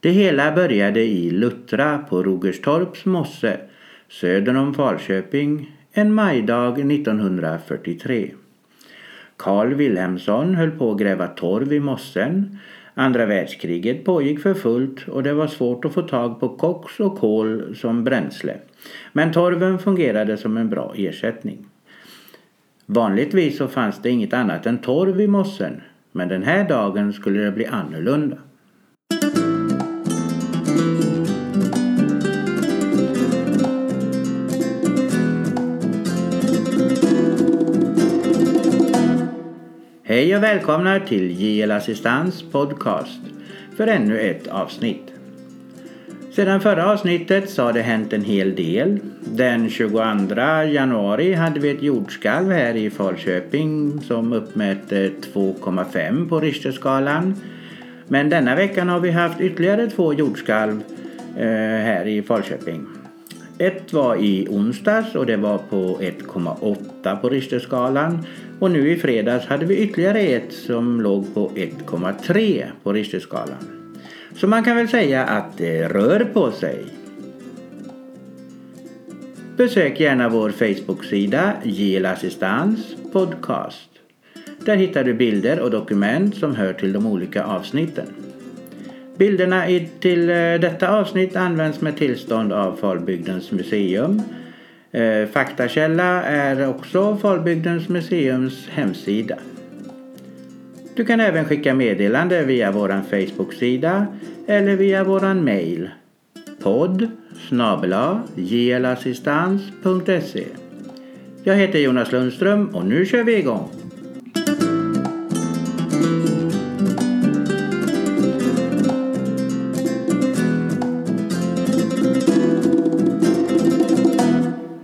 [0.00, 3.60] Det hela började i Luttra på Rogerstorps mosse
[4.08, 8.30] söder om Falköping en majdag 1943.
[9.36, 12.58] Carl Wilhelmsson höll på att gräva torv i mossen.
[12.94, 17.18] Andra världskriget pågick för fullt och det var svårt att få tag på koks och
[17.18, 18.56] kol som bränsle.
[19.12, 21.66] Men torven fungerade som en bra ersättning.
[22.86, 25.80] Vanligtvis så fanns det inget annat än torv i mossen
[26.12, 28.36] men den här dagen skulle det bli annorlunda.
[40.16, 43.20] Hej och välkomna till JL Assistans podcast
[43.76, 45.12] för ännu ett avsnitt.
[46.32, 48.98] Sedan förra avsnittet så har det hänt en hel del.
[49.20, 49.98] Den 22
[50.68, 57.34] januari hade vi ett jordskalv här i Falköping som uppmätte 2,5 på Richterskalan.
[58.08, 60.82] Men denna veckan har vi haft ytterligare två jordskalv
[61.36, 61.46] eh,
[61.84, 62.86] här i Falköping.
[63.58, 68.26] Ett var i onsdags och det var på 1,8 på Richterskalan.
[68.58, 73.92] Och nu i fredags hade vi ytterligare ett som låg på 1,3 på Richterskalan.
[74.36, 76.84] Så man kan väl säga att det rör på sig.
[79.56, 83.90] Besök gärna vår Facebook-sida JL Assistans Podcast.
[84.64, 88.06] Där hittar du bilder och dokument som hör till de olika avsnitten.
[89.18, 89.64] Bilderna
[90.00, 94.22] till eh, detta avsnitt används med tillstånd av Falbygdens museum.
[94.96, 99.36] Eh, faktakälla är också Falbygdens museums hemsida.
[100.94, 104.06] Du kan även skicka meddelande via vår Facebook-sida
[104.46, 105.90] eller via vår mail
[106.62, 107.08] podd
[107.48, 110.44] snabla jlassistans.se
[111.44, 113.85] Jag heter Jonas Lundström och nu kör vi igång!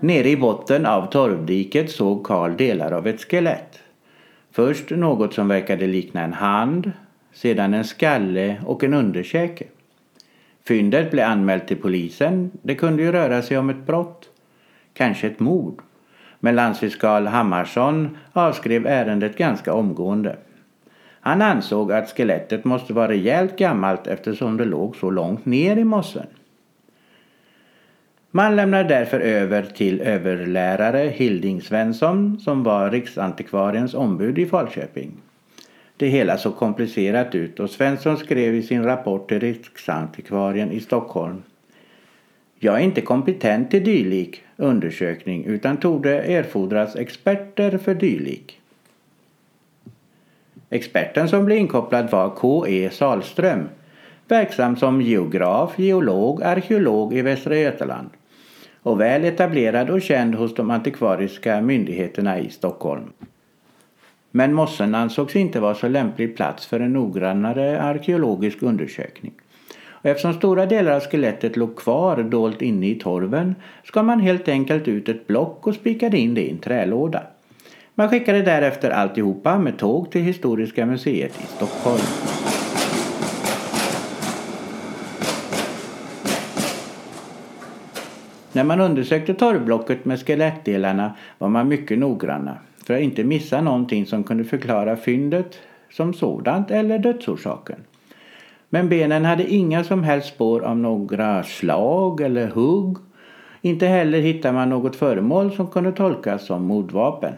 [0.03, 3.79] Nere i botten av torvdiket såg Karl delar av ett skelett.
[4.53, 6.93] Först något som verkade likna en hand,
[7.33, 9.65] sedan en skalle och en underkäke.
[10.65, 12.51] Fyndet blev anmält till polisen.
[12.63, 14.29] Det kunde ju röra sig om ett brott.
[14.95, 15.83] Kanske ett mord.
[16.41, 20.37] Men landsfiskal Hammarsson avskrev ärendet ganska omgående.
[21.21, 25.85] Han ansåg att skelettet måste vara rejält gammalt eftersom det låg så långt ner i
[25.85, 26.27] mossen.
[28.35, 35.13] Man lämnar därför över till överlärare Hilding Svensson som var Riksantikvariens ombud i Falköping.
[35.97, 41.43] Det hela såg komplicerat ut och Svensson skrev i sin rapport till Riksantikvarien i Stockholm.
[42.59, 48.61] Jag är inte kompetent till dylik undersökning utan torde erfordras experter för dylik.
[50.71, 52.91] Experten som blev inkopplad var K.E.
[52.93, 53.69] Salström,
[54.29, 58.11] verksam som geograf, geolog, arkeolog i Västra Götaland
[58.83, 63.13] och väl etablerad och känd hos de antikvariska myndigheterna i Stockholm.
[64.31, 69.33] Men mossen ansågs inte vara så lämplig plats för en noggrannare arkeologisk undersökning.
[70.03, 73.55] Och eftersom stora delar av skelettet låg kvar dolt inne i torven
[73.85, 77.23] skar man helt enkelt ut ett block och spikade in det i en trälåda.
[77.95, 82.42] Man skickade därefter alltihopa med tåg till Historiska museet i Stockholm.
[88.53, 94.07] När man undersökte torvblocket med skelettdelarna var man mycket noggranna för att inte missa någonting
[94.07, 95.59] som kunde förklara fyndet
[95.91, 97.79] som sådant eller dödsorsaken.
[98.69, 102.97] Men benen hade inga som helst spår av några slag eller hugg.
[103.61, 107.33] Inte heller hittade man något föremål som kunde tolkas som mordvapen.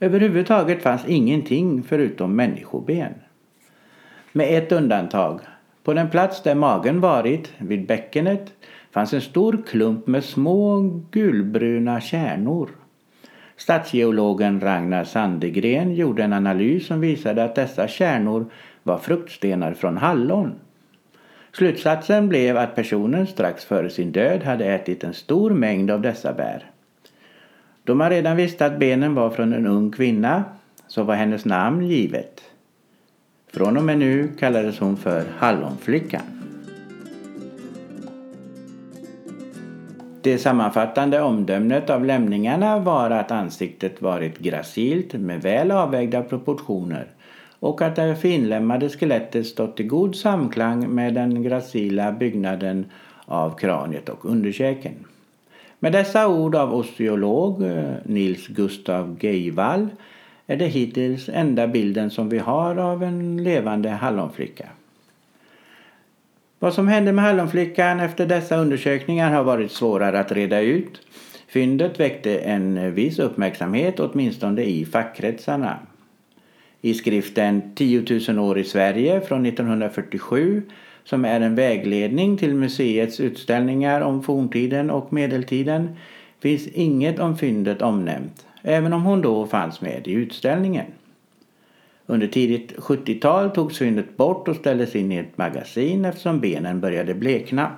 [0.00, 3.12] Överhuvudtaget fanns ingenting förutom människoben.
[4.32, 5.40] Med ett undantag.
[5.84, 8.52] På den plats där magen varit, vid bäckenet,
[8.94, 12.70] fanns en stor klump med små gulbruna kärnor.
[13.56, 18.46] Stadsgeologen Ragnar Sandegren gjorde en analys som visade att dessa kärnor
[18.82, 20.54] var fruktstenar från hallon.
[21.52, 26.32] Slutsatsen blev att personen strax före sin död hade ätit en stor mängd av dessa
[26.32, 26.70] bär.
[27.84, 30.44] Då man redan visste att benen var från en ung kvinna
[30.86, 32.42] så var hennes namn givet.
[33.52, 36.33] Från och med nu kallades hon för Hallonflickan.
[40.24, 47.06] Det sammanfattande omdömet av lämningarna var att ansiktet varit gracilt med väl avvägda proportioner
[47.60, 52.86] och att det finlämmade skelettet stått i god samklang med den gracila byggnaden
[53.24, 54.92] av kraniet och underkäken.
[55.78, 59.88] Med dessa ord av osteolog eh, Nils Gustav Geivall
[60.46, 64.68] är det hittills enda bilden som vi har av en levande hallonflicka.
[66.64, 71.00] Vad som hände med Hallonflickan efter dessa undersökningar har varit svårare att reda ut.
[71.48, 75.78] Fyndet väckte en viss uppmärksamhet åtminstone i fackkretsarna.
[76.80, 80.62] I skriften 10 000 år i Sverige från 1947
[81.04, 85.96] som är en vägledning till museets utställningar om forntiden och medeltiden
[86.40, 90.86] finns inget om fyndet omnämnt, även om hon då fanns med i utställningen.
[92.06, 97.14] Under tidigt 70-tal togs fyndet bort och ställdes in i ett magasin eftersom benen började
[97.14, 97.70] blekna.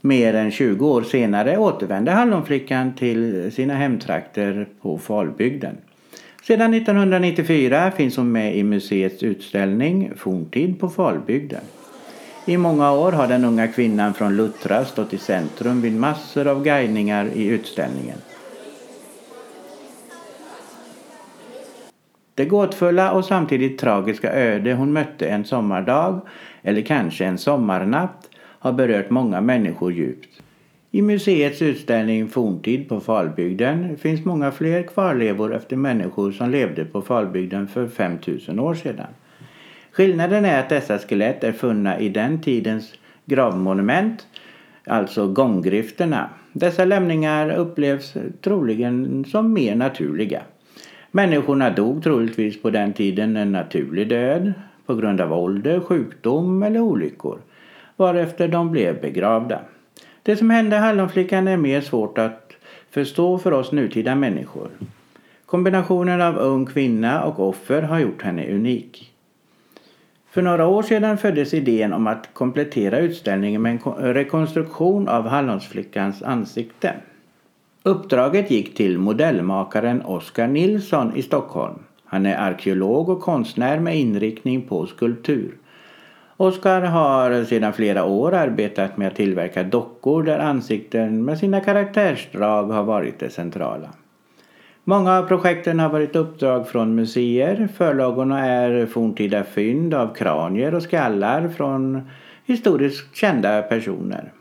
[0.00, 5.76] Mer än 20 år senare återvände Hallonflickan till sina hemtrakter på Falbygden.
[6.42, 11.62] Sedan 1994 finns hon med i museets utställning Forntid på Falbygden.
[12.46, 16.64] I många år har den unga kvinnan från Luttra stått i centrum vid massor av
[16.64, 18.18] guidningar i utställningen.
[22.36, 26.20] Det gåtfulla och samtidigt tragiska öde hon mötte en sommardag,
[26.62, 30.42] eller kanske en sommarnatt, har berört många människor djupt.
[30.90, 37.02] I museets utställning Forntid på Falbygden finns många fler kvarlevor efter människor som levde på
[37.02, 39.06] Falbygden för 5000 år sedan.
[39.92, 42.94] Skillnaden är att dessa skelett är funna i den tidens
[43.24, 44.26] gravmonument,
[44.86, 46.30] alltså gånggrifterna.
[46.52, 50.42] Dessa lämningar upplevs troligen som mer naturliga.
[51.16, 54.52] Människorna dog troligtvis på den tiden en naturlig död
[54.86, 57.38] på grund av ålder, sjukdom eller olyckor
[57.96, 59.60] varefter de blev begravda.
[60.22, 62.52] Det som hände Hallonflickan är mer svårt att
[62.90, 64.68] förstå för oss nutida människor.
[65.46, 69.12] Kombinationen av ung kvinna och offer har gjort henne unik.
[70.30, 76.22] För några år sedan föddes idén om att komplettera utställningen med en rekonstruktion av Hallonsflickans
[76.22, 76.94] ansikte.
[77.86, 81.78] Uppdraget gick till modellmakaren Oskar Nilsson i Stockholm.
[82.04, 85.54] Han är arkeolog och konstnär med inriktning på skulptur.
[86.36, 92.64] Oskar har sedan flera år arbetat med att tillverka dockor där ansikten med sina karaktärsdrag
[92.64, 93.88] har varit det centrala.
[94.84, 97.68] Många av projekten har varit uppdrag från museer.
[97.76, 102.10] Förlagorna är forntida fynd av kranier och skallar från
[102.46, 104.32] historiskt kända personer.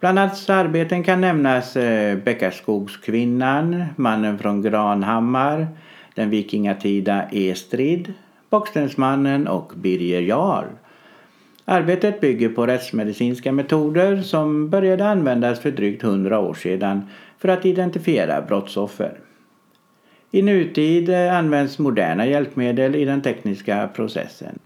[0.00, 5.68] Bland hans arbeten kan nämnas eh, Bäckaskogskvinnan, Mannen från Granhammar,
[6.14, 8.12] Den vikingatida Estrid,
[8.50, 10.66] Bockstensmannen och Birger Jarl.
[11.64, 17.02] Arbetet bygger på rättsmedicinska metoder som började användas för drygt 100 år sedan
[17.38, 19.18] för att identifiera brottsoffer.
[20.30, 24.58] I nutid eh, används moderna hjälpmedel i den tekniska processen.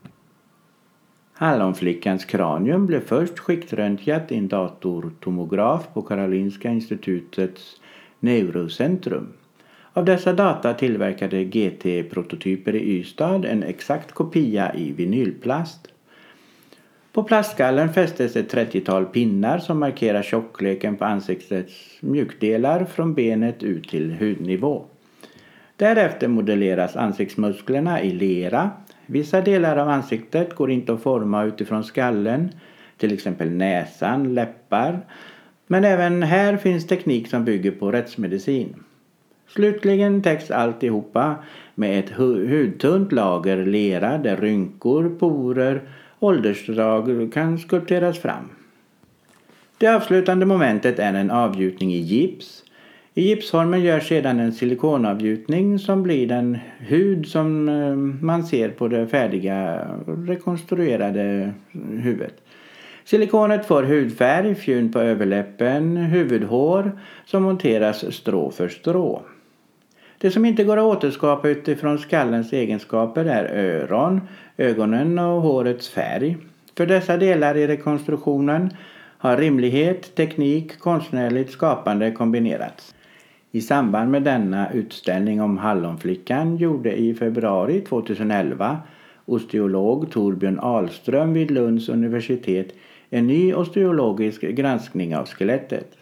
[1.42, 7.80] Hallonflickans kranium blev först skiktröntgat i en datortomograf på Karolinska institutets
[8.20, 9.32] neurocentrum.
[9.92, 15.88] Av dessa data tillverkade GT-prototyper i Ystad en exakt kopia i vinylplast.
[17.12, 23.88] På plastskallen fästes ett 30-tal pinnar som markerar tjockleken på ansiktets mjukdelar från benet ut
[23.88, 24.84] till hudnivå.
[25.76, 28.70] Därefter modelleras ansiktsmusklerna i lera.
[29.06, 32.50] Vissa delar av ansiktet går inte att forma utifrån skallen,
[32.96, 35.00] till exempel näsan, läppar.
[35.66, 38.74] Men även här finns teknik som bygger på rättsmedicin.
[39.48, 41.34] Slutligen täcks alltihopa
[41.74, 45.82] med ett hudtunt lager lera där rynkor, porer,
[46.18, 48.48] åldersdrag kan skulpteras fram.
[49.78, 52.64] Det avslutande momentet är en avgjutning i gips
[53.14, 58.88] i gipsformen görs sedan en silikonavgjutning som blir den hud som eh, man ser på
[58.88, 61.52] det färdiga rekonstruerade
[62.02, 62.34] huvudet.
[63.04, 66.92] Silikonet får hudfärg, fjun på överläppen, huvudhår
[67.24, 69.22] som monteras strå för strå.
[70.18, 74.20] Det som inte går att återskapa utifrån skallens egenskaper är öron,
[74.56, 76.36] ögonen och hårets färg.
[76.76, 78.70] För dessa delar i rekonstruktionen
[79.18, 82.94] har rimlighet, teknik, konstnärligt skapande kombinerats.
[83.54, 88.78] I samband med denna utställning om Hallonflickan gjorde i februari 2011
[89.24, 92.74] osteolog Torbjörn Ahlström vid Lunds universitet
[93.10, 95.98] en ny osteologisk granskning av skelettet.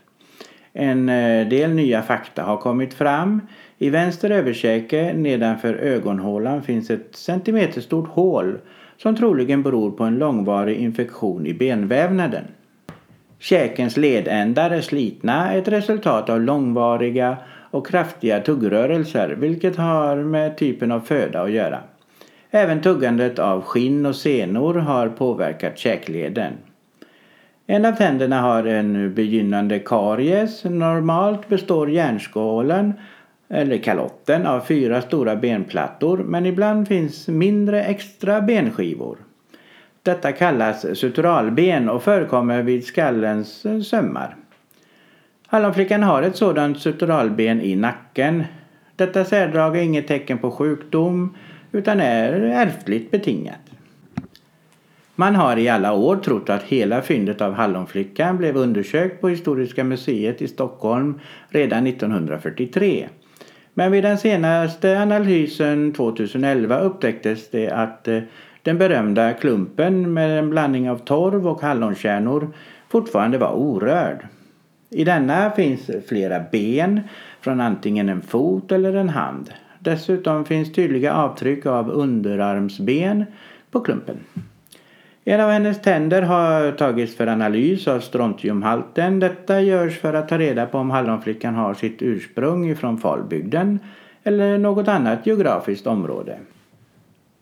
[0.72, 3.40] En eh, del nya fakta har kommit fram.
[3.78, 8.58] I vänster överkäke nedanför ögonhålan finns ett centimeterstort hål
[8.96, 12.44] som troligen beror på en långvarig infektion i benvävnaden.
[13.40, 17.36] Käkens ledändar är slitna, ett resultat av långvariga
[17.70, 21.78] och kraftiga tuggrörelser vilket har med typen av föda att göra.
[22.50, 26.52] Även tuggandet av skinn och senor har påverkat käkleden.
[27.66, 30.64] En av tänderna har en begynnande karies.
[30.64, 32.92] Normalt består hjärnskålen
[33.48, 39.18] eller kalotten av fyra stora benplattor men ibland finns mindre extra benskivor.
[40.02, 44.36] Detta kallas suturalben och förekommer vid skallens eh, sömmar.
[45.46, 48.44] Hallonflickan har ett sådant suturalben i nacken.
[48.96, 51.36] Detta särdrag är inget tecken på sjukdom
[51.72, 53.60] utan är ärftligt betingat.
[55.14, 59.84] Man har i alla år trott att hela fyndet av Hallonflickan blev undersökt på Historiska
[59.84, 63.08] museet i Stockholm redan 1943.
[63.74, 68.20] Men vid den senaste analysen 2011 upptäcktes det att eh,
[68.62, 72.48] den berömda klumpen med en blandning av torv och hallonkärnor
[72.88, 74.26] fortfarande var orörd.
[74.90, 77.00] I denna finns flera ben
[77.40, 79.50] från antingen en fot eller en hand.
[79.78, 83.24] Dessutom finns tydliga avtryck av underarmsben
[83.70, 84.16] på klumpen.
[85.24, 89.20] En av hennes tänder har tagits för analys av strontiumhalten.
[89.20, 93.78] Detta görs för att ta reda på om hallonflickan har sitt ursprung ifrån Falbygden
[94.24, 96.38] eller något annat geografiskt område.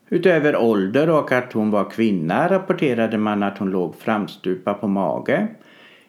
[0.09, 5.47] Utöver ålder och att hon var kvinna rapporterade man att hon låg framstupa på mage.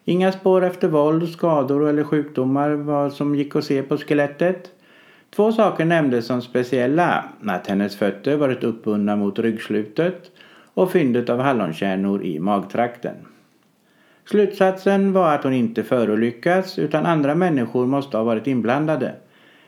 [0.06, 4.72] Inga spår efter våld, skador eller sjukdomar var som gick att se på skelettet.
[5.36, 7.24] Två saker nämndes som speciella.
[7.48, 10.32] Att hennes fötter varit uppbundna mot ryggslutet
[10.74, 13.16] och fyndet av hallonkärnor i magtrakten.
[14.26, 19.16] Slutsatsen var att hon inte förolyckats utan andra människor måste ha varit inblandade.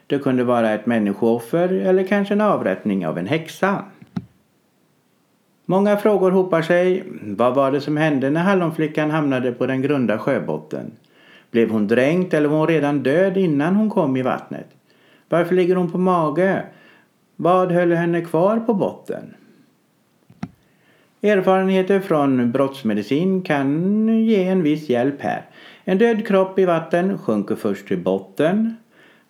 [0.07, 3.85] Det kunde vara ett människooffer eller kanske en avrättning av en häxa.
[5.71, 7.03] Många frågor hopar sig.
[7.21, 10.91] Vad var det som hände när hallonflickan hamnade på den grunda sjöbotten?
[11.51, 14.67] Blev hon dränkt eller var hon redan död innan hon kom i vattnet?
[15.29, 16.63] Varför ligger hon på mage?
[17.35, 19.33] Vad höll henne kvar på botten?
[21.21, 25.45] Erfarenheter från brottsmedicin kan ge en viss hjälp här.
[25.83, 28.75] En död kropp i vatten sjunker först till botten.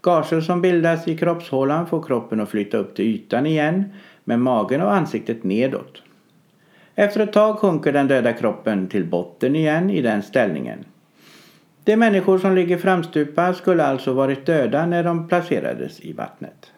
[0.01, 3.83] Gaser som bildas i kroppshålan får kroppen att flytta upp till ytan igen
[4.24, 6.01] med magen och ansiktet nedåt.
[6.95, 10.86] Efter ett tag sjunker den döda kroppen till botten igen i den ställningen.
[11.83, 16.71] De människor som ligger framstupa skulle alltså varit döda när de placerades i vattnet.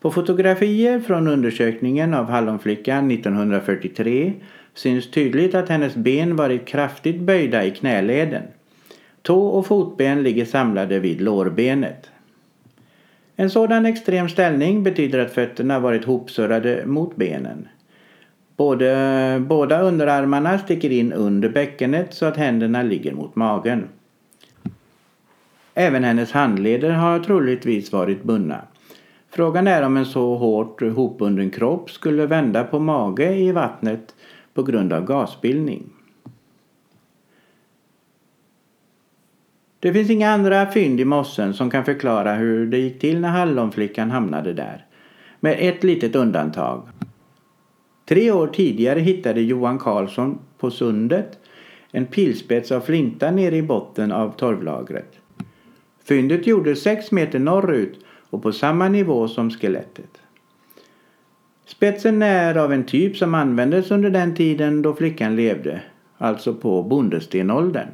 [0.00, 4.32] På fotografier från undersökningen av Hallonflickan 1943
[4.74, 8.42] syns tydligt att hennes ben varit kraftigt böjda i knäleden.
[9.22, 12.10] Tå och fotben ligger samlade vid lårbenet.
[13.36, 17.68] En sådan extrem ställning betyder att fötterna varit hopsurrade mot benen.
[18.56, 23.88] Både, båda underarmarna sticker in under bäckenet så att händerna ligger mot magen.
[25.74, 28.60] Även hennes handleder har troligtvis varit bundna.
[29.30, 34.14] Frågan är om en så hårt hopbunden kropp skulle vända på mage i vattnet
[34.54, 35.90] på grund av gasbildning.
[39.80, 43.28] Det finns inga andra fynd i mossen som kan förklara hur det gick till när
[43.28, 44.86] hallonflickan hamnade där.
[45.40, 46.82] Med ett litet undantag.
[48.04, 51.38] Tre år tidigare hittade Johan Karlsson på sundet
[51.90, 55.18] en pilspets av flinta nere i botten av torvlagret.
[56.04, 57.98] Fyndet gjordes sex meter norrut
[58.30, 60.18] och på samma nivå som skelettet.
[61.66, 65.80] Spetsen är av en typ som användes under den tiden då flickan levde,
[66.18, 67.88] alltså på bondestenåldern.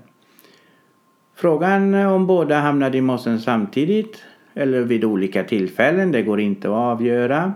[1.35, 4.23] Frågan om båda hamnade i mossen samtidigt
[4.55, 7.53] eller vid olika tillfällen, det går inte att avgöra.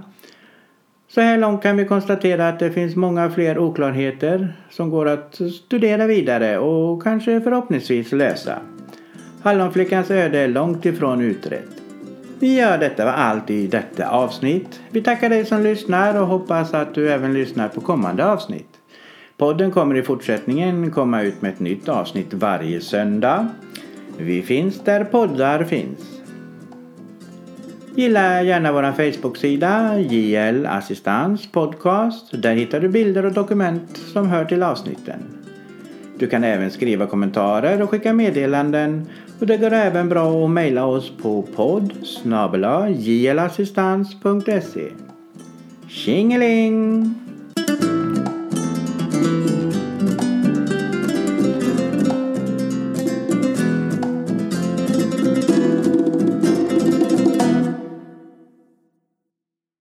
[1.14, 5.40] Så här långt kan vi konstatera att det finns många fler oklarheter som går att
[5.64, 8.59] studera vidare och kanske förhoppningsvis lösa.
[9.42, 11.69] Hallonflickans öde är långt ifrån utrett.
[12.40, 14.81] Ja, detta var allt i detta avsnitt.
[14.90, 18.78] Vi tackar dig som lyssnar och hoppas att du även lyssnar på kommande avsnitt.
[19.37, 23.49] Podden kommer i fortsättningen komma ut med ett nytt avsnitt varje söndag.
[24.19, 26.22] Vi finns där poddar finns.
[27.94, 32.42] Gilla gärna vår Facebook-sida JL Assistans Podcast.
[32.42, 35.18] Där hittar du bilder och dokument som hör till avsnitten.
[36.18, 39.06] Du kan även skriva kommentarer och skicka meddelanden
[39.40, 41.92] och det går även bra att mejla oss på podd
[42.99, 44.88] jlassistans.se
[45.88, 47.14] Tjingeling!